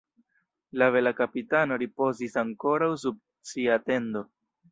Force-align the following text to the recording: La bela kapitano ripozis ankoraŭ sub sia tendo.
La 0.81 0.87
bela 0.95 1.11
kapitano 1.19 1.77
ripozis 1.83 2.39
ankoraŭ 2.43 2.89
sub 3.05 3.21
sia 3.53 3.77
tendo. 3.91 4.27